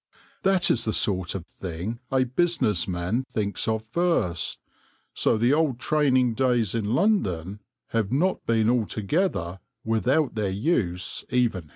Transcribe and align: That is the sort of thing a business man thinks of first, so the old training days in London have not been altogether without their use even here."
That 0.41 0.71
is 0.71 0.83
the 0.83 0.93
sort 0.93 1.35
of 1.35 1.45
thing 1.45 1.99
a 2.11 2.23
business 2.23 2.87
man 2.87 3.23
thinks 3.29 3.67
of 3.67 3.85
first, 3.85 4.57
so 5.13 5.37
the 5.37 5.53
old 5.53 5.77
training 5.79 6.33
days 6.33 6.73
in 6.73 6.95
London 6.95 7.59
have 7.89 8.11
not 8.11 8.43
been 8.47 8.67
altogether 8.67 9.59
without 9.85 10.33
their 10.33 10.49
use 10.49 11.23
even 11.29 11.61
here." 11.65 11.69